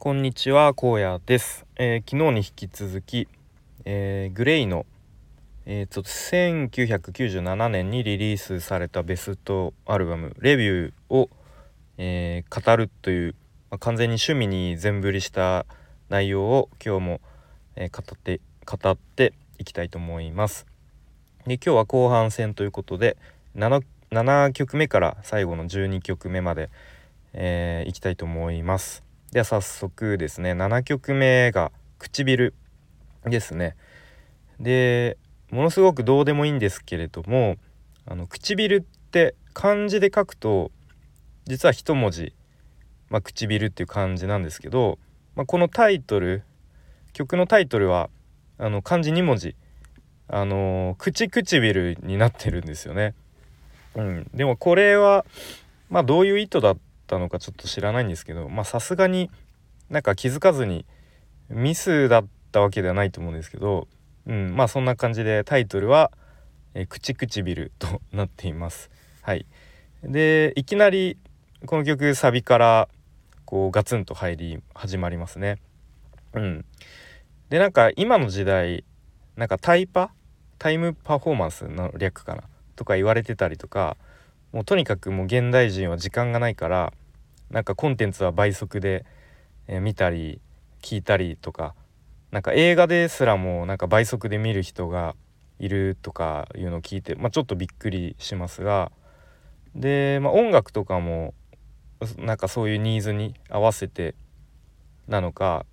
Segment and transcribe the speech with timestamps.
[0.00, 3.26] こんにちは荒野です、えー、昨日に引き続き、
[3.84, 4.86] えー、グレイの、
[5.66, 11.28] えー、と1997年にリリースされたベストアルバム「レビューを」
[11.98, 13.34] え語るという、
[13.70, 15.66] まあ、完全に趣味に全振りした
[16.10, 17.20] 内容を今日も、
[17.74, 20.64] え語って語っていきたいと思います。
[21.44, 23.16] で今日は後半戦ということで
[23.56, 26.70] 7, 7曲目から最後の12曲目まで、
[27.32, 29.07] えー、いきたいと思います。
[29.32, 32.54] では早速ですね7曲目が「唇」
[33.24, 33.76] ですね。
[34.58, 35.18] で
[35.50, 37.56] ものすごくどうでもいいんですけれども
[38.06, 40.70] あの唇って漢字で書くと
[41.46, 42.34] 実は一文字、
[43.10, 44.98] まあ、唇っていう漢字なんですけど、
[45.36, 46.42] まあ、このタイトル
[47.12, 48.10] 曲のタイトルは
[48.58, 49.56] あの漢字2文字
[50.28, 53.14] あの口唇になってるんですよね。
[53.94, 55.24] うん、でもこれは
[55.88, 59.30] まあどういう意図だったのかちょっと知らないんですけどまあさすがに
[59.90, 60.84] なんか気づかずに
[61.48, 63.88] ミスだったわけではないと思うんですけど、
[64.26, 66.12] うん、まあそんな感じでタイトルは
[66.74, 68.90] 「え口唇」 となっています。
[69.22, 69.46] はい、
[70.02, 71.18] でいきなり
[71.66, 72.88] この曲サビから
[73.44, 75.58] こうガツンと入り始まりますね。
[76.34, 76.64] うん、
[77.48, 78.84] でなんか今の時代
[79.36, 80.12] なんかタイパ？
[80.58, 82.44] タイムパフォーマンスの略かな？
[82.76, 83.96] とか言われてたりとか
[84.52, 86.92] もうとにかくもう現代人は時間がないから
[87.50, 89.04] なんかコンテンツは倍速で、
[89.66, 90.40] え、見たり
[90.82, 91.74] 聞いたりとか
[92.30, 95.14] なんか映画ですらもなんか倍速で見る人が
[95.58, 98.92] いるとかいうのを聞いて、まあ、ちょっとびっくりしますが
[99.74, 101.34] で、まあ、音楽とかも
[102.16, 104.14] なんかそういうニーズに合わせて
[105.08, 105.66] なのか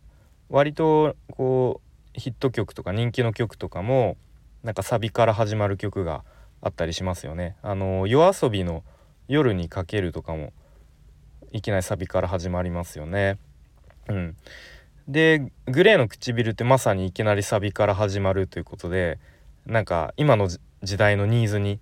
[0.50, 1.81] 割とこ
[2.16, 4.18] うヒット曲とか人気の曲とかも
[4.64, 6.23] なんかサビから始まる曲が
[6.62, 7.56] あったりしますよね。
[7.62, 8.84] あの夜遊びの
[9.28, 10.53] 夜にかけるとかも
[11.56, 13.38] いきなりサビから始まりますよね。
[14.09, 14.36] うん、
[15.08, 19.20] でグレーの唇ってまさにいきなりサビから始まるということで
[19.66, 20.50] なんか今の
[20.84, 21.79] 時代のニーズに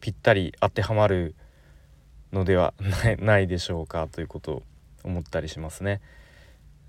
[0.00, 1.36] ぴったり当てはまる
[2.32, 2.74] のでは
[3.20, 4.62] ないでしょうかということを
[5.04, 6.00] 思ったりしますね。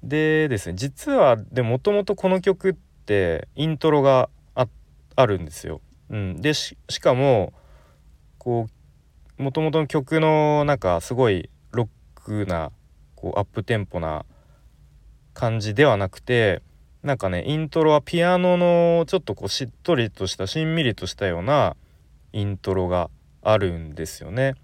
[0.02, 5.82] でですね実はでもともとこの曲ってイントロがあるんですよ。
[6.10, 7.54] うん、でしかも
[8.40, 8.68] こ
[9.38, 11.52] うもともとの曲のなんかすごい
[12.24, 12.72] ックな
[13.16, 14.26] こうアップテンポな
[15.34, 16.62] 感じではなくて
[17.04, 21.76] なんかねイントロはピアノのちょっとこうしっとりとしたしんみりとしたような
[22.32, 23.10] イントロが
[23.42, 24.56] あるんですよね。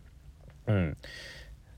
[0.67, 0.97] うん、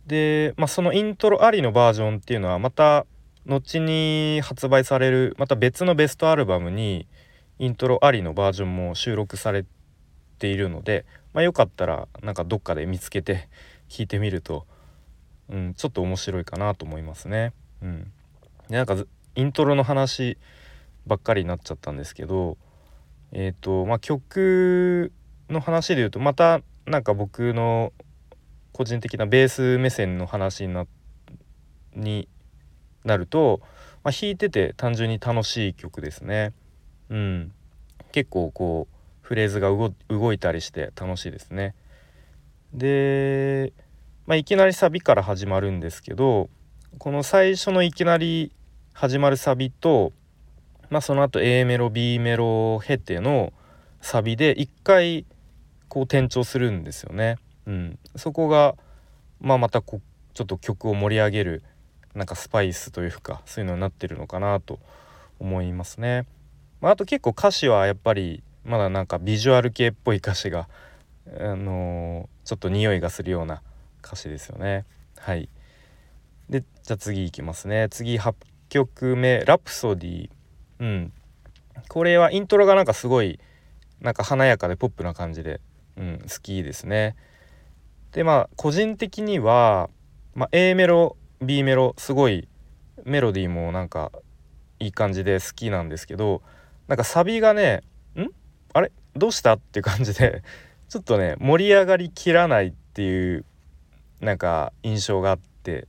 [0.05, 3.05] で、まあ、そのイントロありのバージョンっていうのはまた
[3.45, 7.07] 後に発売されるまた別のベストアルバムに
[7.57, 9.65] イントロありのバージョンも収録され
[10.37, 13.49] ているので、まあ、よかったらなんかどっかで見つけて
[13.89, 14.65] 弾いてみると、
[15.51, 17.53] うん、ちょっと面白いかなと思いますね。
[17.81, 18.11] うん、
[18.69, 18.95] でなんか
[19.35, 20.37] イントロの話
[21.05, 22.57] ばっかりになっちゃったんですけど
[23.31, 25.11] えっ、ー、とまあ曲
[25.49, 27.91] の話で言うとまたなんか僕の
[28.71, 30.87] 個人的なベース目線の話にな
[31.93, 32.27] に
[33.03, 33.59] なると、
[34.03, 36.53] まあ、弾いてて単純に楽しい曲ですね。
[37.09, 37.51] うん、
[38.13, 39.69] 結構こうフレーズが
[40.09, 41.75] 動いたりして楽しいですね。
[42.73, 43.73] で、
[44.27, 46.49] まあ、いきなりサビから始まるんですけど
[46.97, 48.51] この最初のいきなり
[48.93, 50.13] 始まるサビと、
[50.89, 53.53] まあ、その後 A メロ B メロを経ての
[54.01, 55.25] サビで一回
[55.87, 57.37] こう転調するんですよね。
[57.65, 58.75] うん、そこが、
[59.39, 60.01] まあ、またこ
[60.33, 61.63] ちょっと曲を盛り上げる
[62.13, 64.79] なんかスパイスというかそういうのになってるのかなと
[65.39, 66.25] 思いますね。
[66.81, 70.67] まあ、あと結構歌詞はやっぱりまだなんかビジュアル系っぽい歌詞が、
[71.39, 73.61] あのー、ちょっと匂いがするような
[74.05, 74.85] 歌詞ですよね。
[75.17, 75.49] はい、
[76.49, 77.87] でじゃあ次いきますね。
[77.89, 78.33] 次8
[78.69, 80.29] 曲目「ラプソディ」
[80.79, 81.13] うん。
[81.87, 83.39] これはイントロがなんかすごい
[83.99, 85.61] なんか華やかでポップな感じで、
[85.97, 87.15] うん、好きですね。
[88.11, 89.89] でまあ個人的には、
[90.35, 92.47] まあ、A メロ B メロすごい
[93.03, 94.11] メロディーもなんか
[94.79, 96.41] いい感じで好きなんですけど
[96.87, 97.83] なんかサビがね
[98.15, 98.27] ん？
[98.73, 98.91] あれ？
[99.15, 99.55] どうした？
[99.55, 100.43] っていう感じで
[100.89, 103.45] ちょっとね盛り上がりきらないっていう
[104.21, 105.87] なんか印象があって、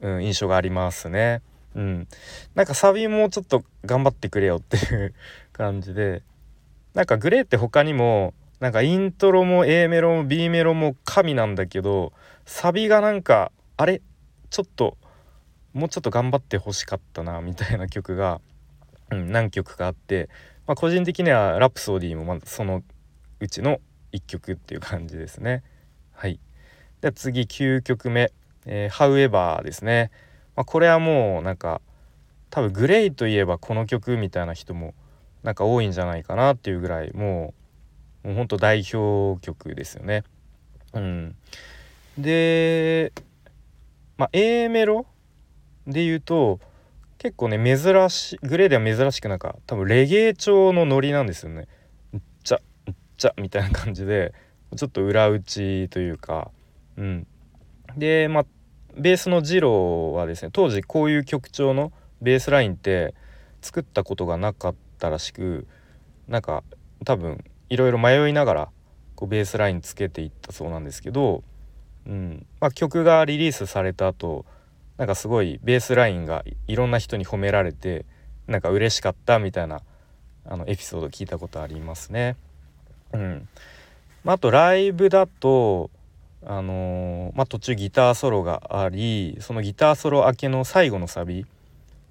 [0.00, 1.42] うん、印象がありますね。
[1.74, 2.08] うん、
[2.54, 5.14] なんかサビもちょっと頑張ってくれよっていう
[5.52, 6.22] 感じで
[6.94, 12.12] なんかグレーって他にもなんかイントロも A メロも B メロも神なんだけど
[12.44, 14.02] サビがなんかあれ
[14.50, 14.96] ちょっと
[15.72, 18.40] もうちょっと頑張ってほしかったなみたいな曲が、
[19.10, 20.28] うん、何曲かあって、
[20.66, 22.82] まあ、個人的には「ラプソディ」もまその
[23.38, 23.80] うちの
[24.12, 25.62] 1曲っていう感じですね。
[26.12, 26.40] はい、
[27.00, 28.32] で次9曲目
[28.66, 30.10] 「えー、However」ですね。
[30.56, 31.80] まあ、これはもうなんか
[32.50, 34.94] 多分グレイといえばこの曲みたいな人も
[35.42, 37.54] なんか多いんじゃないかなっていうぐらいも
[38.24, 40.24] うもうほんと代表曲ですよね。
[40.92, 41.36] うん、
[42.18, 43.12] で、
[44.18, 45.06] まあ、A メロ
[45.86, 46.60] で言うと
[47.18, 51.68] 結構ね珍しいグレーでは珍しくなんか多分レゲエ調のノリなんですよね。
[52.16, 54.34] っちゃっちゃみたいな感じで
[54.76, 56.50] ちょっと裏打ちというか
[56.96, 57.26] うん。
[57.96, 58.46] でまあ
[58.96, 63.14] ベースのジローはですね当時こういう曲調のベースラインって
[63.62, 65.66] 作ったことがなかったらしく
[66.28, 66.62] なんか
[67.04, 68.68] 多分いろいろ迷いながら
[69.14, 71.42] こうベースラインつけていったそうなんですけど、
[72.06, 72.46] うん。
[72.60, 74.44] まあ、曲がリリースされた後
[74.96, 78.04] なんかすごいベースラインがいろんな人に褒められて
[78.46, 79.80] なんか嬉しかったみたいな
[80.44, 82.36] あのエピソード聞いたことありますね。
[83.12, 83.48] うん。
[84.24, 85.90] まあ、あとライブだと
[86.44, 91.46] あのー、まあ、途中ギターソロがありそのギターソロ明けの最後のサビ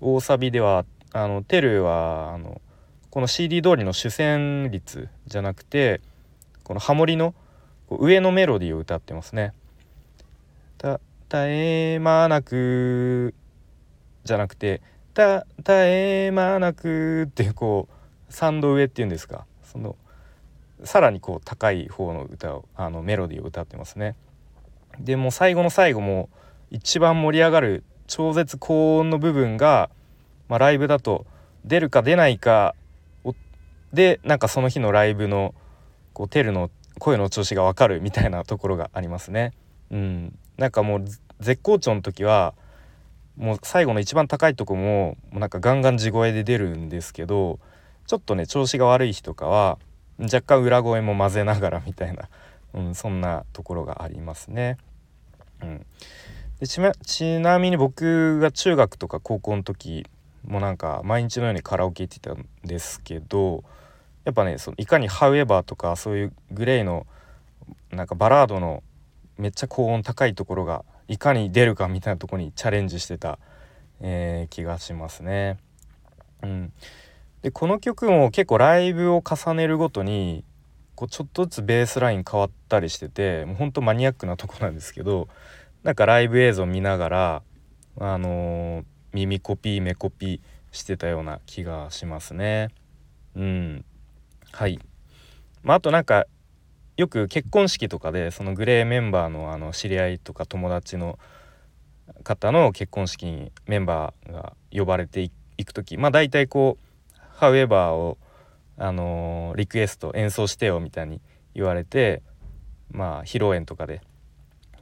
[0.01, 2.61] 大サビではあのテルはあの
[3.09, 6.01] この CD 通りの主旋律じゃなくて
[6.63, 7.33] このハモリの
[7.89, 9.53] 上のメロディーを歌ってますね。
[10.77, 10.99] た
[11.29, 13.33] 絶え間なく
[14.23, 14.81] じゃなくて
[15.13, 17.87] た絶え間なくってこ
[18.29, 19.95] う3度上っていうんですかその
[20.83, 24.15] さらにこう高い方の歌をあのメロディーを歌ってますね。
[24.99, 26.29] でも最後の最後も
[26.71, 29.89] 一番盛り上がる超絶高音の部分が、
[30.47, 31.25] まあ、ライブだと
[31.65, 32.75] 出るか出ないか
[33.93, 35.55] でなんかその日のライブの
[36.13, 39.53] こうテルの声の調子が分かるみたいなところがありますね。
[39.89, 41.05] うん、なんかもう
[41.39, 42.53] 絶好調の時は
[43.37, 47.59] もう最後の一番高いとこももうなんかガンガン地声で出るんですけど
[48.05, 49.79] ちょっとね調子が悪い日とかは
[50.19, 52.29] 若干裏声も混ぜながらみたいな、
[52.73, 54.77] うん、そんなところがありますね。
[55.61, 55.85] うん、
[56.59, 60.05] でちなみに僕が中学とか高校の時
[60.45, 63.65] もなんか毎日のようにカラオケ行ってたんですけど
[64.23, 67.05] やっぱねそのいかに「However」とかそういうグレイの
[67.91, 68.83] なんかバラードの
[69.37, 73.39] めっちゃ高音高いところがいかに出るかみたいなとこにチャレンジしてた、
[74.01, 75.57] えー、気がしますね。
[76.43, 76.73] うん、
[77.41, 80.43] でこの曲も結構ライブを重ねるごとに
[80.95, 85.29] こうちょっとずつベースライン変わったりしててもうほんとマニアックなとこなんですけど
[85.83, 87.41] なんかライブ映像見ながら
[87.99, 88.83] あのー、
[89.13, 90.39] 耳コピー目コピー
[90.71, 92.69] してたような気がしますね。
[93.35, 93.85] うん
[94.51, 94.79] はい、
[95.63, 96.25] まあ、あとなんか
[96.97, 101.17] よく結婚式とかでそのグレーメンバーのあの知り合いとか友達の
[102.23, 105.21] 方の結婚式にメンバーが呼ばれて
[105.57, 106.83] いく時まあ大体こう
[107.39, 108.17] 「ハウエバーを」
[108.81, 111.21] あのー、リクエスト演奏してよみたいに
[111.53, 112.21] 言われて
[112.91, 114.01] まあ披露宴とかで、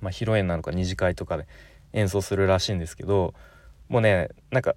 [0.01, 1.47] まあ、披露宴なのか二次会とかで
[1.93, 3.33] 演奏するらしいんですけど
[3.89, 4.75] もうねなんか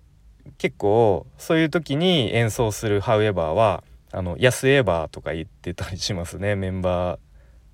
[0.59, 7.19] 結構そういう時に演奏する「ハウエバーは」あの「安エバー」とか言ってたりしますねメンバー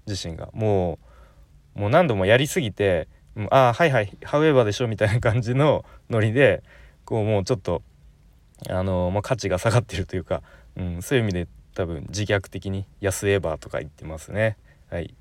[0.06, 0.50] 自身が。
[0.52, 0.98] も
[1.76, 3.06] うもう何度もやりすぎて
[3.50, 6.62] 「ああはいはいハウエバーでしょ」みたいな感じのノリで
[7.04, 7.82] こうもうちょっと
[8.68, 10.42] あのまあ、価値が下がってるというか、
[10.76, 14.56] うん、そういう意味で多分自虐的に「安エバー」とか言ってますね。
[14.90, 15.14] はい、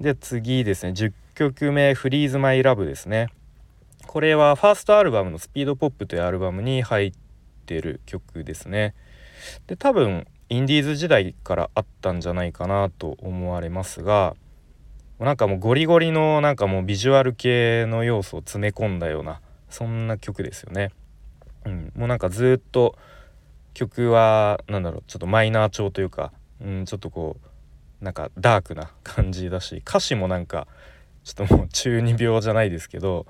[0.00, 3.28] で次ですね10曲目「フリーズ・マイ・ラブ」ですね。
[4.06, 7.12] これはファーストアルバムの「スピードポップ」というアルバムに入っ
[7.66, 8.94] てる曲ですね。
[9.66, 14.36] で多分インディーズ時代からあったんじゃないかなと思われますが
[15.18, 20.90] なんかもうゴリゴリのなんかもうビジュアル系の要素を詰め込んだようなそんな曲ですよね。
[21.64, 22.96] うん、もうなんかずっと
[23.74, 27.36] 曲は何だろうちょっとマイナー調というか、うん、ちょっとこ
[28.00, 30.66] うなんかダークな感じだし歌詞もなんか
[31.24, 33.26] ちょっともう中二病じゃないですけど、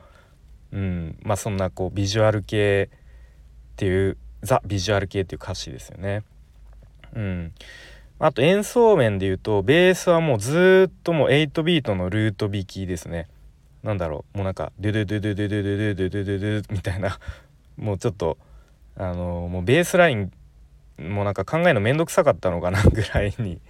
[0.72, 6.24] うん、まあそんなこうビジュアル系っていうザ・ビジュアル系っていう歌詞ですよね。
[7.14, 7.52] うん、
[8.18, 13.28] あと演奏面で言うとベースはもうずっともう8ビートのルート弾きですね。
[13.82, 17.18] なんだろうもうなんかドゥドゥドゥドゥドゥドゥドゥドゥドゥドゥみたいな
[17.76, 18.38] もうちょっと
[18.96, 20.32] あのもうベースライン
[20.98, 23.60] もうなんか考えるの面倒くさかったのかなぐらいに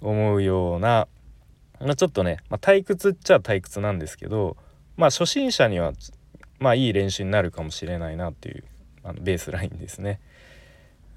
[0.00, 1.08] 思うような、
[1.80, 4.56] まあ、ちょっとね、まあ、退屈っちゃ退屈なんですけど
[4.96, 5.92] まあ初心者には
[6.58, 8.64] まあいい練習になるかもしれないなっていう
[9.02, 10.20] あのベースラインですね。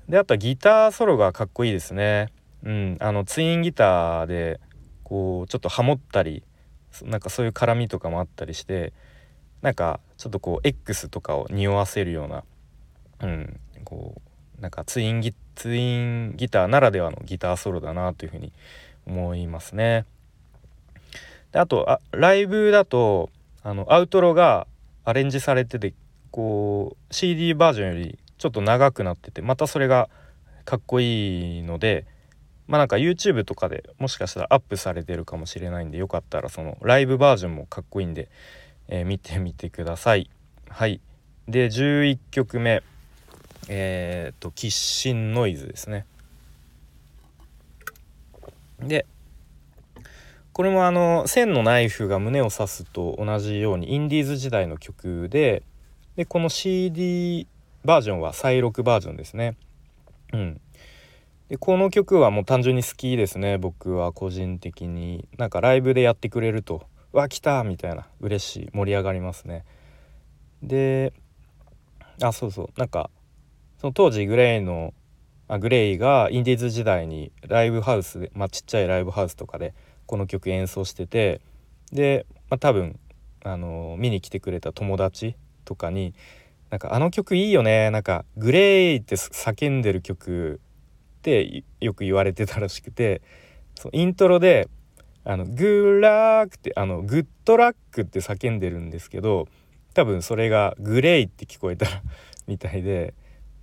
[0.08, 2.30] であとはギターソロがかっこいいですね。
[2.64, 4.60] うん、あのツインギターで
[5.04, 6.44] こうちょっとハモったり
[7.04, 8.92] なんかそういう絡みとかもあったりして
[9.62, 12.44] なんかちょっとこう X とかを匂わせるような、
[13.22, 14.22] うん、こ
[14.58, 18.54] うなんかツインギツインギターならではのギターソロだなというふうに
[19.06, 20.06] 思いますね。
[21.52, 23.30] であとあライブだと
[23.64, 24.68] あのアウトロが
[25.04, 25.94] アレンジされてて
[26.32, 30.10] こう CD バージョンよりちょっと長くなっててまたそれが
[30.66, 32.06] かっこいいので
[32.68, 38.30] まあなんか YouTube とかでもしかしたらアップされてるかもしれないんでよかったらそのライブバージョンもかっこいいんで、
[38.90, 40.30] えー、見てみてください。
[40.68, 41.00] はい
[41.48, 42.84] で11曲目
[43.70, 46.06] えっ、と「キッシンノイズ」ですね。
[48.80, 49.06] で
[50.54, 55.64] これもあの「千のナイフが胸を刺す」と同じようにインディーズ時代の曲で
[56.16, 57.48] でこの CD
[57.86, 59.56] バージョンは再録バージョンですね。
[60.34, 60.62] うん、
[61.48, 68.08] でこの曲はもう単純に好きですね僕は個人的になんかライブでやってくれると「わ来た!」みたいな。
[68.20, 68.70] 嬉しい。
[68.74, 69.66] 盛り上がりますね。
[70.62, 71.14] で
[72.22, 72.80] あそうそう。
[72.80, 73.10] なんか
[73.80, 74.94] その当時グレイの
[75.48, 79.74] あグレイがインディーズ時代にライブハウスで、まあ、ちっちゃいライブハウスとかで
[80.06, 81.42] この曲演奏してて
[81.92, 83.00] で、まあ、多分
[83.44, 85.36] あの見に来てくれた友達
[85.66, 86.14] とかに
[86.70, 90.60] なんかあの曲いいよねなんかグレイって叫んでる曲
[91.20, 93.22] ってよく言われてたらしくて
[93.76, 94.68] そのイントロで
[95.24, 99.48] 「あのグーラック」ってあのグッドラックって叫んでるんですけど
[99.94, 101.88] 多分それがグレイって聞こえた
[102.48, 103.14] みたいで。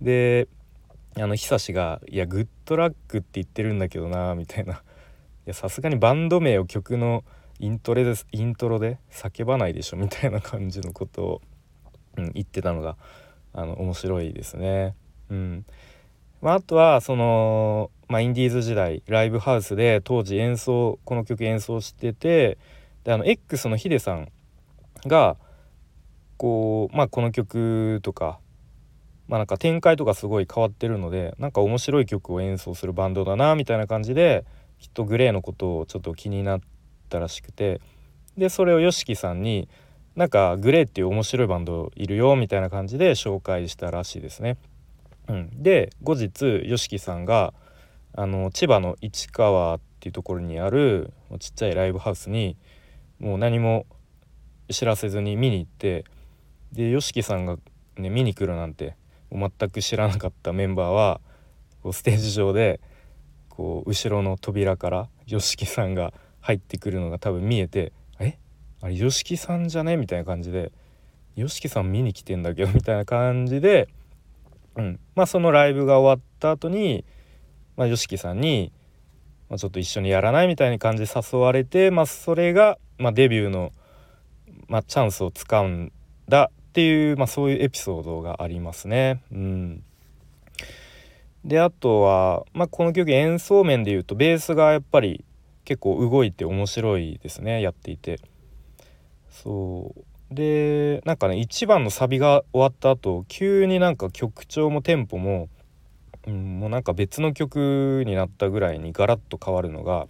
[0.01, 0.47] で
[1.19, 4.83] あの久しが「いやグッドラックって言ってるんだけどな」みたいな
[5.51, 7.23] 「さすがにバンド名を曲の
[7.59, 11.41] イントロですイントロで叫ばないでしょ」みたいな感じのことを、
[12.17, 12.97] うん、言ってたのが
[13.53, 14.93] あの面白いですね。
[15.31, 15.65] うん。
[16.41, 22.57] まあ、あとはその、まあ、インディーズ時代ライブハウスで当時演奏この曲演奏してて
[23.03, 24.29] であの X のヒデさん
[25.05, 25.37] が
[26.37, 28.39] こう、まあ、この曲とか、
[29.27, 34.45] まあ、なんか展開とかすごい変わってるのでなんか面白い曲を演奏するバンドだなみたいな感じで
[34.79, 36.61] きっとグレーのことをちょっと気になっ
[37.09, 37.81] たらしくて
[38.37, 39.67] でそれを YOSHIKI さんに
[40.15, 44.57] なんかグレーっていう面白いバンドいるよみたいな感じで紹介したらしいですね。
[45.27, 47.53] うん、で後日 YOSHIKI さんが
[48.19, 52.57] あの千葉の市川っていうところにあるちっちゃいライブハウスに
[53.19, 53.85] もう何も
[54.71, 56.03] 知らせずに見に行って
[56.73, 57.57] で YOSHIKI さんが、
[57.95, 58.95] ね、見に来るなんて
[59.31, 61.21] 全く知らなかったメンバーは
[61.83, 62.81] こうステージ上で
[63.49, 68.39] こう後ろの扉から YOSHIKI さんが入ってくるのが多分見えて「え？
[68.81, 70.71] あれ YOSHIKI さんじゃね?」みたいな感じで
[71.37, 73.89] 「YOSHIKI さん見に来てんだけど」みたいな感じで
[74.75, 77.05] うん、まあそのライブが終わった後に
[77.77, 78.73] まあ YOSHIKI さんに、
[79.49, 83.71] まあ、ちょっと一緒にやらないみたいな感じで誘われて、まあ、それが、まあ、デビューの、
[84.67, 85.91] まあ、チャンスをつかん
[86.27, 89.21] だっていう、まあ、そういうエピソードがありますね。
[89.31, 89.83] うん、
[91.45, 95.23] であとは、まあ、この曲演奏面でいうとベースがやっぱり
[95.63, 98.19] 結構動いて面白いですねやっていて。
[99.29, 100.03] そう
[100.33, 105.47] でなんかね1番のサビが終わった後急になんか曲調もテンポも、
[106.27, 110.07] うん、もうなんか別の曲になったぐらいにガラッと変わるのが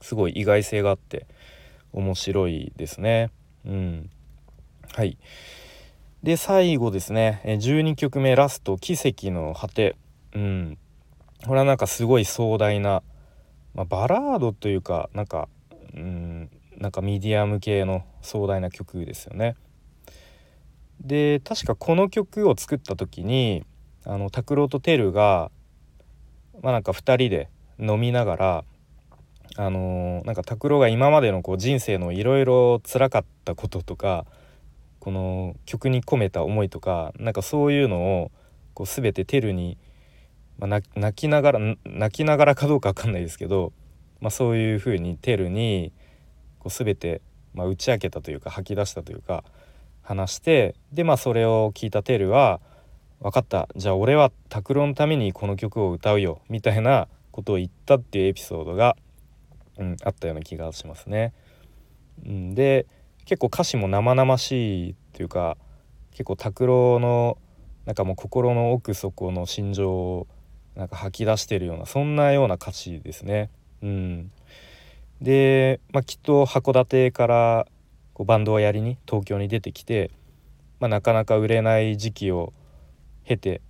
[0.00, 1.26] すごい意外性があって
[1.92, 3.30] 面白いですね。
[3.64, 4.10] うん、
[4.92, 5.18] はい。
[6.22, 7.42] で最後ですね。
[7.44, 9.96] 12曲目ラスト「奇跡の果て」
[10.34, 10.78] うん。
[11.46, 13.02] これはなんかすごい壮大な、
[13.74, 15.48] まあ、バラードというかなんか
[15.94, 19.56] うんなんかミディアム系の壮大な曲ですよね。
[21.00, 23.64] で確かこの曲を作った時に
[24.04, 25.50] あの拓郎とテルが
[26.62, 28.64] まあなんか2人で飲みながら
[29.56, 34.24] あのー、なんか拓郎が今までのこう人生のいろいろ辛かったこととか
[34.98, 38.30] この曲に込めた思いとかなんかそういうのを
[38.74, 39.76] こう全てテルに、
[40.58, 43.72] まあ、泣きながら泣きながらかどうか分かんないですけど、
[44.20, 45.92] まあ、そういうふうにテルに
[46.58, 47.20] こう全て、
[47.52, 49.44] まあ、打ち明けたというか吐き出したというか
[50.02, 52.60] 話してでまあそれを聞いたテルは
[53.22, 58.96] 「分かったじゃあ俺は拓郎のためにこの曲を歌うよ」みたいなことを言ったっていうエピソードが、
[59.78, 61.32] うん、あったような気がしますね。
[62.26, 62.86] うん、で
[63.24, 65.56] 結構歌詞も生々しいというか
[66.10, 67.38] 結構拓郎の
[67.86, 70.26] なんかもう心の奥底の心情を
[70.74, 73.50] なんか吐き出してるようなそんなような歌詞ですね。
[73.82, 74.30] うん、
[75.20, 77.66] で、まあ、きっと函館から
[78.14, 80.10] こうバンドをやりに東京に出てきて、
[80.80, 82.52] まあ、なかなか売れない時期を
[83.24, 83.60] 経て、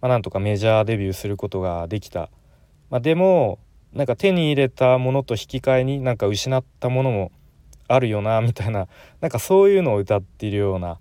[0.00, 2.30] まあ、なんとかメジャーデビューすることができた、
[2.90, 3.58] まあ、でも
[3.92, 7.32] なんか手に入れたものと引き換えになんか失ったものも
[7.86, 8.88] あるよなみたいな
[9.20, 10.98] なんかそういうのを歌っているような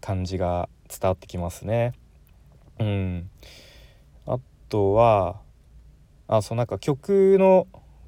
[0.00, 1.92] 感じが伝わってきますね。
[2.78, 3.30] うん、
[4.26, 4.38] あ
[4.68, 5.40] とは
[6.26, 7.66] あそうなんか曲の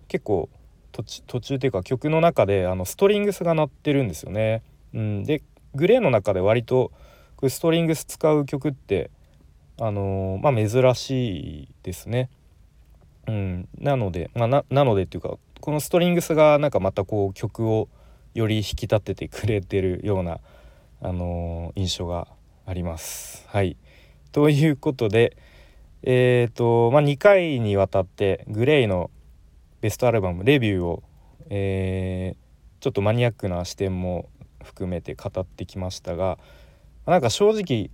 [0.09, 0.49] 結構
[0.93, 4.63] 途中っていうか曲の中であのストリングスが鳴ってるんですよね。
[4.95, 5.43] うん、で
[5.75, 6.91] グレーの中で割と
[7.37, 9.11] こうストリングス使う曲って
[9.79, 12.31] あのまあ珍しいですね。
[13.29, 17.89] うん、なので、まあ、なのでっていうかこのストリングスがなんかまたこう曲を
[18.35, 20.41] より引き立ててくれてるような、
[21.01, 22.29] あの印象が
[22.67, 23.47] あります。
[23.49, 23.77] はい
[24.33, 25.37] ということで
[26.03, 29.11] え、ー、とまあ2回にわたってグレイの
[29.81, 31.03] ベストアルバムレビューを、
[31.51, 34.29] えー、ちょっとマニアックな視点も
[34.63, 36.39] 含めて語ってきましたが
[37.07, 37.91] なんか正直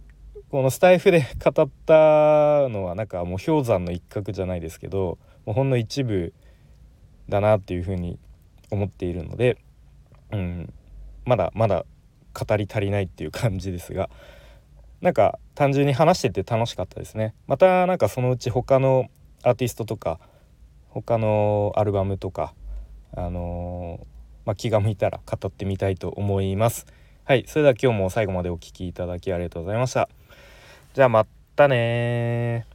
[0.51, 6.33] このスタイフで語ったのはなんかもう氷山の一角じゃないですけどもうほんの一部
[7.29, 8.19] だなっていうふうに
[8.71, 9.59] 思っているので、
[10.31, 10.73] うん、
[11.25, 11.85] まだまだ
[12.35, 14.09] 語り足りないっていう感じですが
[15.03, 17.35] なんか単純に話してて楽しかったですね。
[17.47, 19.07] またなんかそのうち他の
[19.43, 20.21] アーティストとか
[20.89, 22.55] 他のアルバムとか
[23.15, 24.07] あのー、
[24.47, 26.87] まあ、気が向いたら語ってみたいと思います。
[27.25, 30.09] はいそれでは今日も最後までお聴きいただきありがとうございました。
[30.93, 31.25] じゃあま
[31.55, 32.67] たね